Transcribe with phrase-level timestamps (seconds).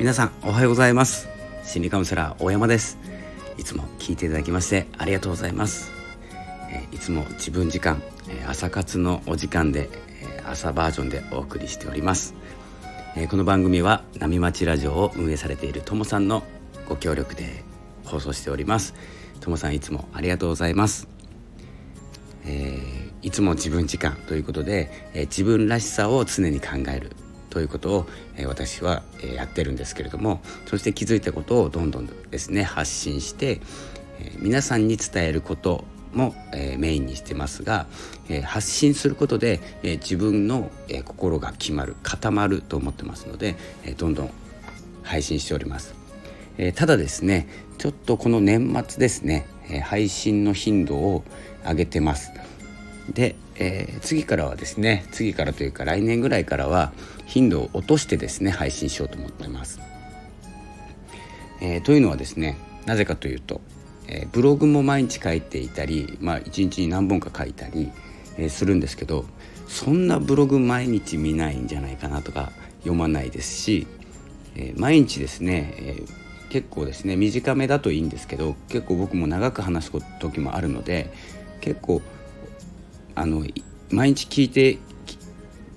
[0.00, 1.28] 皆さんおはようございます。
[1.62, 2.96] 心理カウンセラー大山です。
[3.58, 5.92] いつも聞いていただきましてありがとうございます、
[6.72, 9.90] えいつも自分時間、え朝活のお時間で、
[10.22, 12.32] え朝バージョンでお送りしております、
[13.14, 16.44] えこの番組は波町ラジオを運営されているともさんの
[16.88, 17.62] ご協力で
[18.06, 18.94] 放送しております。
[19.40, 21.08] ともさんいつもありがとうございます。
[22.46, 27.10] えー、いつも自分時間ということで、えー、自分らしさを常に考える
[27.50, 33.60] ということを、え、私は、え、やってるんですけれどもそして気づいたことをどんどんですね発信して、
[34.20, 37.86] え、皆さんに伝えることも、え、メインにしてますが、
[38.28, 44.30] え、発信することで、え、自分の、え、心が決まる固まると思ってますので、え、どんどん
[45.02, 45.94] 配信しております、
[46.58, 51.24] え、ただですねちょっとこの年末ですね、え、配信の頻度を
[51.66, 52.30] 上げてます。
[53.12, 56.92] で、えー、次からはですね次からというか来年ぐらいからは
[57.26, 59.80] 頻度を落としてですね配信しようと思ってます。
[61.60, 63.60] えー、というのはですねなぜかというと、
[64.08, 67.92] えー、ブログも毎日書いていたり、まあ、1日に何本か書いたり、
[68.38, 69.26] えするんですけど
[69.68, 73.86] そんなブログ毎日見ないんじゃないかなとか読まないですし、
[74.56, 75.96] え毎日ですね、え
[76.48, 81.12] 結構ですね短めだといいんですけど結構僕も長く話す時もあるので
[81.60, 82.00] 結構
[83.14, 83.44] あの
[83.90, 84.78] 毎日聞いて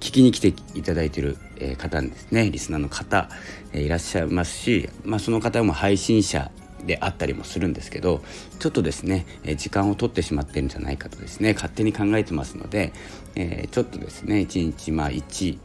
[0.00, 1.36] 聞きに来ていただいている
[1.76, 3.28] 方ですねリスナーの方
[3.72, 6.50] いらっしゃいますし、まあ、その方も配信者
[6.86, 8.22] であったりもするんですけど
[8.60, 12.92] ちょっとですね時間を取ってしまってるんじゃないかとですね勝手に考えてますので、
[13.34, 15.58] え、ちょっとですね1日まあ1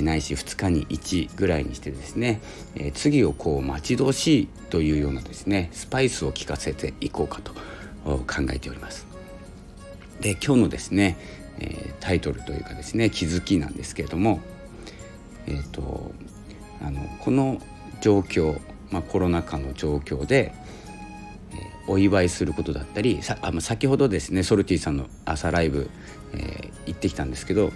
[0.00, 2.40] ないし2日に1ぐらいにしてですね、
[2.74, 7.52] えー、次をこう待ち遠しいというようなですねスパイスを効かせていこうかと
[8.04, 9.11] 考えております。
[10.22, 11.16] で今日のですね、
[11.58, 14.40] えー、タイトルというかですね気づきなんですけれども、
[15.46, 16.12] えーと、
[16.80, 17.60] あのこの
[18.00, 18.58] 状況、
[18.90, 20.54] まあ、コロナ禍の状況で、
[21.52, 21.56] え、
[21.88, 25.90] お祝いすることだったりさあ先ほどですねソルティさんの朝ライブ、
[26.34, 27.72] えー、行ってきたんですけど、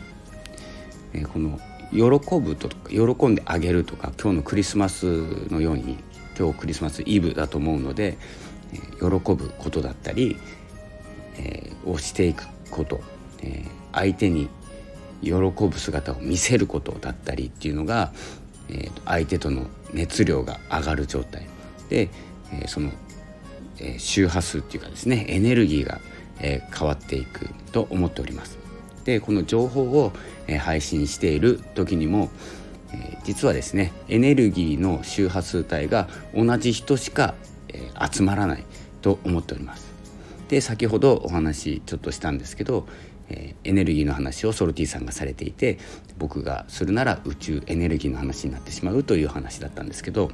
[1.12, 1.58] えー、この
[1.90, 5.06] 喜ぶとか喜んであげるとか今日のクリスマス
[5.50, 5.98] のように
[6.38, 8.18] 今日クリスマスイブだと思うので、
[8.72, 10.36] えー、喜ぶことだったり、
[11.38, 13.00] えー、をしていくこと、
[13.42, 14.48] えー、相手に
[15.22, 18.12] 喜ぶ姿を見せることだったりっていうのが、
[18.68, 21.46] えー、相手との熱量が上がる状態
[21.88, 22.08] で、
[22.52, 22.90] えー、その、
[23.78, 26.00] えー、周波数っていうかですねエネルギーが、
[26.40, 28.58] えー、変わっていくと思っております。
[29.04, 30.12] でこの情報を、
[30.48, 32.28] えー、配信している時にも、
[32.92, 37.34] えー、実はですねエネルギーの周波数帯が同じ人しか、
[37.68, 38.64] えー、集まらない
[39.02, 39.95] と思っております。
[40.48, 42.86] で先ほどお話ちょっとしたんですけど、
[43.28, 45.78] えー、エネルギーの話をソルティさんがされていて
[46.18, 50.30] 僕がするなら宇宙エネルギーの話になってしまうという話だったんですけど、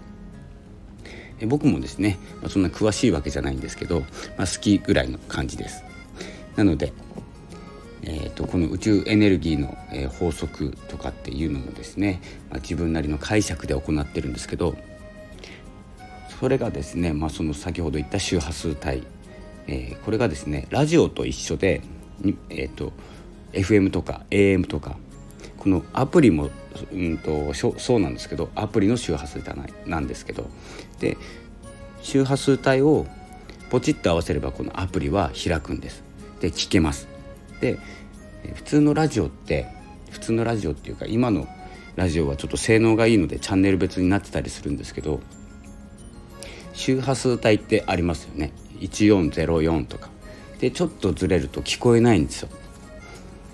[1.41, 5.83] えー、僕もですね、まあ、そんな詳しいわけじゃないんですけど、まあ、好きぐらいの感じです。
[6.57, 6.93] なので、
[8.03, 14.77] えーと、この宇宙エネルギーの、えー、法則とかっていうのもですね、まあ、自分なりの解釈で行ってるんですけど
[16.41, 19.05] それがですね、まあ、その先ほど言った周波数帯
[19.67, 21.83] えー、これがですねラジオと一緒で、
[22.51, 22.93] えーと、
[23.53, 24.97] FM とか AM とか
[25.59, 26.51] このアプリも、
[26.93, 30.49] うんと、そうなんですけどアプリの周波数帯なんですけど
[30.99, 31.17] で
[32.03, 33.07] 周波数帯を
[33.71, 36.03] ポチッと合わせればこのアプリは開くんです。
[36.41, 37.09] で聞けます。
[37.61, 37.79] で
[38.55, 39.69] 普通のラジオって
[40.11, 41.47] 普通のラジオっていうか今の
[41.97, 45.21] ラジオはちょっと性能がいいのでチャンネル別になってたりするんですけど
[46.73, 48.53] 周波数帯ってありますよね。
[48.89, 50.11] 1404とか
[50.61, 52.49] でちょっとずれると聞こえないんですよ。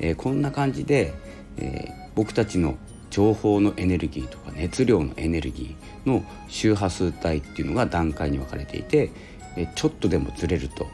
[0.00, 1.14] えー、こんな感じで、
[1.56, 2.76] えー、僕たちの
[3.10, 9.10] 情報のエネルギーとか熱量のエネルギーの周波数帯っていうのが段階に分かれていて、
[9.56, 10.86] えー、ちょっとでもずれると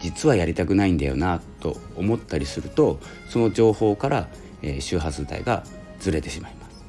[0.00, 4.28] 実はやりたくないんだよなと思ったりするとその情報から、
[4.62, 5.64] え周波数帯が
[5.98, 6.84] ずれてしまいます。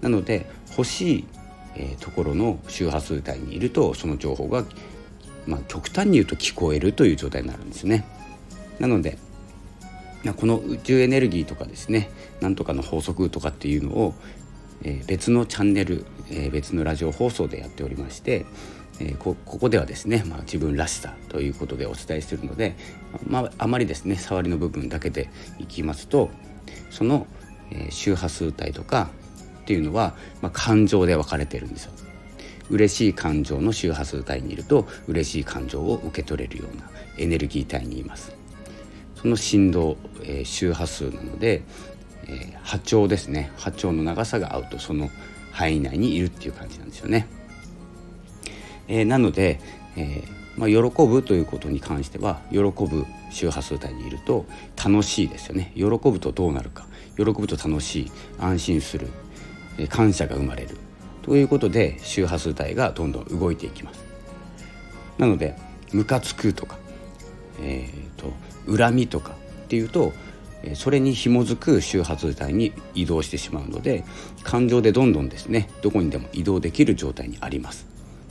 [0.00, 1.24] なので欲しい、
[1.74, 4.64] えところの周波数帯にいるとその情報が
[5.48, 8.04] まあ、極端に言うと聞こえるという状態になるんですね。
[8.78, 9.18] なので
[10.36, 12.10] この宇宙エネルギーとかですね
[12.40, 14.14] なんとかの法則とかっていうのを、
[14.82, 18.44] えー、別のチャンネル、えー、別のラジオ放送でやっておりまして、
[19.00, 22.76] えー、ここではですね、まあ、自分らしさということでお伝えしているので、
[23.26, 26.30] まあ、あまりですね触りの部分だけでいきますと
[26.90, 27.26] その、
[27.70, 29.10] え周波数帯とか
[29.62, 31.92] っていうのは、まあ、感情で分かれてるんですよ。
[32.70, 38.32] 嬉しい感情の周波数帯にいると嬉しい感情を受け取れるようなエネルギー帯にいます。
[39.14, 41.62] その振動、えー、周波数なので、
[42.26, 43.50] えー、波長ですね。
[43.56, 45.10] 波長の長さが合うとその
[45.50, 47.26] 範囲内にいるっていう感じなんですよね。
[48.86, 49.60] えー、なので、
[49.96, 50.22] え
[50.58, 54.44] まあ、喜ぶということに関しては喜ぶ周波数帯にいると
[54.76, 55.72] 楽しいですよね。
[55.76, 56.86] 喜ぶとどうなるか
[57.16, 59.08] 喜ぶと楽しい安心する
[59.88, 60.76] 感謝が生まれる。
[61.28, 64.02] ということで周波数帯がどんどん動いていきます。
[65.18, 65.56] なので
[65.92, 66.78] ムカつくとか、
[67.60, 68.32] えーと、
[68.74, 69.32] 恨みとか
[69.64, 70.14] っていうと
[70.74, 74.04] それに紐づく周波数帯に移動してしまうので
[74.42, 77.86] 感情でどんどんですねどこにでも移動できる状態にあります。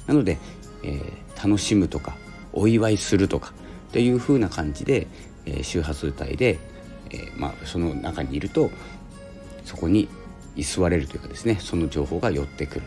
[0.07, 0.39] なので、
[0.83, 2.15] えー、楽しむとか
[2.51, 3.53] お祝いするとか
[3.89, 5.05] っていう風な感じで、
[5.45, 6.57] えー、周波数帯で、
[7.11, 8.71] えー、まあ、その中にいると
[9.65, 10.09] そこに
[10.57, 12.81] 居座れるというかですねその情報が寄ってくる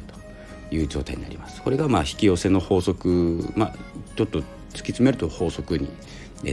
[0.69, 3.75] という状態になりますこれがまあ引き寄せの法則まあ
[4.17, 5.89] ちょっと突き詰めると法則に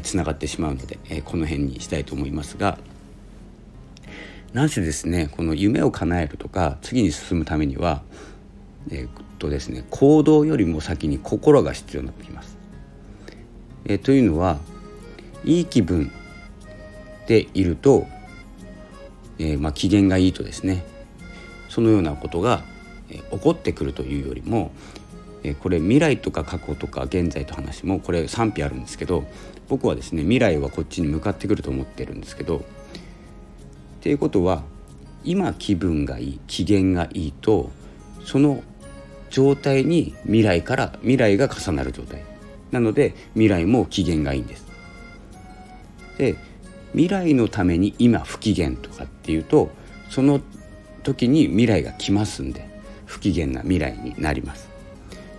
[0.02, 2.78] つながってしまうので、え、この辺にしたいと思いますが
[4.54, 8.02] なんせですねこの夢を叶えるとか次に進むためには
[8.92, 12.58] え、っとですね行動よりも先に心が必要になってきます。
[13.86, 14.60] え、というのは
[15.46, 16.12] いい気分
[17.28, 18.08] でいると、
[19.40, 20.84] えー、まあ、機嫌がいいとですね
[21.70, 22.64] そのようなことが、
[23.10, 24.72] 起こってくるというよりも、
[25.56, 29.26] これ未来とか過去とか現在と話もこれ賛否あるんですけど
[29.70, 32.62] 僕はですね未来はこっちに向かってくると思ってるんですけどっ
[34.02, 34.64] ていうことは
[35.24, 37.70] 今気分がいい機嫌がいいと
[38.26, 38.64] その
[39.30, 42.24] 状態に未来から未来が重なる状態
[42.72, 44.66] なので未来も機嫌がいいんです。
[46.18, 46.36] で
[46.94, 49.70] 未来のために今不機嫌とかっていうと
[50.10, 50.42] その
[51.04, 52.68] 時に未来が来ますんで
[53.06, 54.70] 不機嫌な未来になります。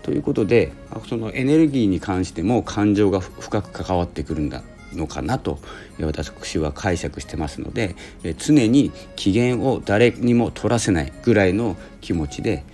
[0.03, 0.73] ということで
[1.07, 4.63] そのエネルギーに関しても感情が深く関わってくるんだ
[4.95, 5.59] のかなと
[6.01, 7.95] 私は解釈してますので
[8.39, 12.65] 常に機嫌を誰にも取らせないぐらいの気持ちで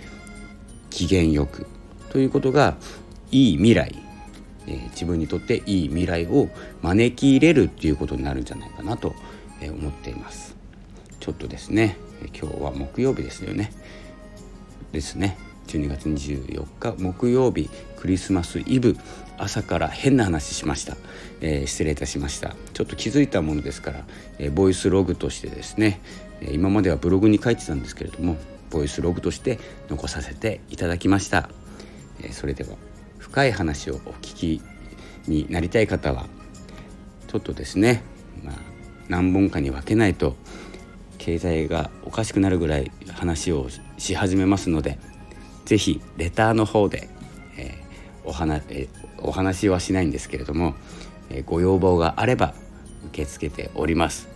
[0.89, 1.67] 機嫌よく
[2.09, 2.77] ということが
[3.31, 3.93] いい未来、
[4.67, 6.47] え、自分にとっていい未来を
[6.81, 9.13] 招き入れるっていうことになるんじゃないかなと
[9.61, 10.55] 思っています
[11.19, 11.97] ちょっとですね
[12.33, 13.71] 今日は木曜日ですよね。
[14.91, 15.37] ですね。
[15.67, 18.97] 12月24日木曜日クリスマスイブ。
[19.37, 20.95] 朝から変な話しました、
[21.41, 22.55] えー、失礼いたしました。
[22.73, 24.05] ちょっと気づいたものですから、
[24.39, 25.99] えー、ボイスログとしてですね
[26.51, 28.37] 今まではブログに書いてたんですけれども
[28.69, 29.59] ボイスログとして
[29.89, 31.49] 残させていただきました、
[32.21, 32.75] えそれでは
[33.17, 34.61] 深い話をお聞き
[35.27, 36.27] になりたい方は
[37.27, 38.03] ちょっとですね、
[38.43, 38.55] まあ、
[39.07, 40.35] 何本かに分けないと
[41.25, 43.67] 経済がおかしくなるぐらい話を
[43.97, 44.99] し始めますので
[45.65, 47.09] 是非レターの方で、
[47.57, 50.75] えー、お話、えー、お話はしないんですけれども、
[51.31, 52.53] えー、ご要望があれば
[53.07, 54.27] 受け付けております。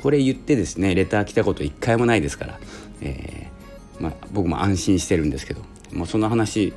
[0.00, 2.60] これ言ってですねレター来たこと一回もないですから、
[3.00, 3.48] え
[3.98, 5.62] まあ、僕も安心してるんですけど
[5.92, 6.74] もうその話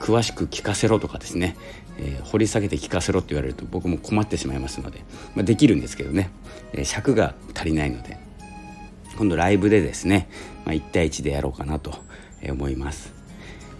[0.00, 1.56] 詳しく聞かせろとかですね、
[1.98, 5.00] えー、掘り下げて聞かせろって言われると僕も困ってしまいますので、
[5.34, 6.30] まあ、できるんですけどね、
[6.72, 8.27] えー、尺が足りないので。
[9.18, 10.28] 今度ライブでですね、
[10.64, 11.92] まあ、1対1でやろうかなと
[12.48, 13.12] 思います、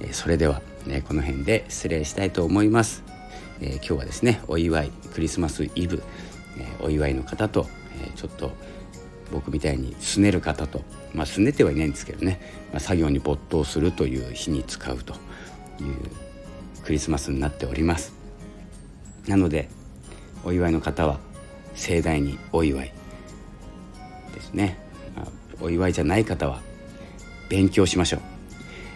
[0.01, 3.05] えー、それでは、ね、この辺で失礼したいと思います、
[3.61, 6.03] え今日はですねお祝いクリスマスイブ、
[6.59, 7.69] えお祝いの方と、
[8.05, 8.51] えちょっと
[9.31, 10.83] 僕みたいに拗ねる方と
[11.15, 12.41] まあ拗ねてはいないんですけどね、
[12.73, 15.19] まあ、作業に没頭するという日に使うという
[16.83, 18.13] クリスマスになっております。
[19.29, 19.69] なので
[20.45, 21.21] お祝いの方は
[21.77, 22.93] 盛大にお祝い
[24.35, 24.88] ですね、
[25.69, 26.61] お祝いじゃない方は
[27.51, 28.21] 勉強しましょう、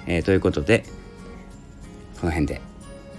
[0.07, 0.85] えー、ということで
[2.21, 2.61] この辺で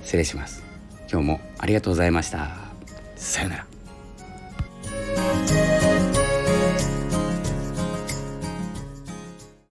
[0.01, 0.63] 失礼します。
[1.11, 2.49] 今日もありがとうございました。
[3.15, 3.72] さよなら。